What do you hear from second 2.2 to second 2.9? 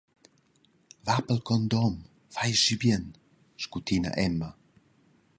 fai aschi